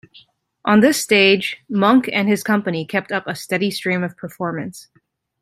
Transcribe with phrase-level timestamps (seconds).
[0.65, 4.87] On this stage, Monck and his company kept up a steady stream of performance.